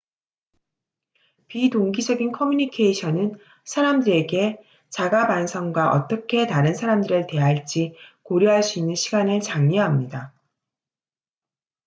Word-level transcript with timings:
비동기적인 1.47 2.31
커뮤니케이션은 2.31 3.37
사람들에게 3.65 4.57
자가 4.89 5.27
반성과 5.27 5.91
어떻게 5.91 6.47
다른 6.47 6.73
사람들을 6.73 7.27
대할지 7.27 7.93
고려할 8.23 8.63
수 8.63 8.79
있는 8.79 8.95
시간을 8.95 9.41
장려합니다 9.41 10.33